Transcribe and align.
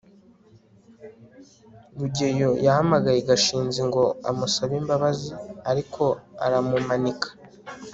rugeyo 1.99 2.49
yahamagaye 2.65 3.19
gashinzi 3.29 3.81
ngo 3.89 4.03
amusabe 4.29 4.73
imbabazi, 4.81 5.31
ariko 5.71 6.03
aramumanika 6.45 7.27